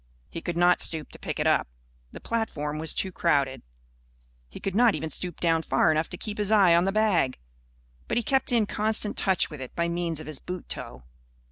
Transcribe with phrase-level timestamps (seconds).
[0.31, 1.67] He could not stoop to pick it up.
[2.11, 3.61] The platform was too crowded.
[4.49, 7.37] He could not even stoop down far enough to keep his eye on the bag.
[8.07, 11.03] But he kept in constant touch with it by means of his boot toe.